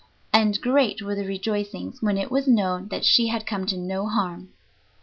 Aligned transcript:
And 0.33 0.59
great 0.61 1.03
were 1.03 1.13
the 1.13 1.27
rejoicings 1.27 2.01
when 2.01 2.17
it 2.17 2.31
was 2.31 2.47
known 2.47 2.87
that 2.87 3.05
she 3.05 3.27
had 3.27 3.45
come 3.45 3.67
to 3.67 3.77
no 3.77 4.07
harm. 4.07 4.49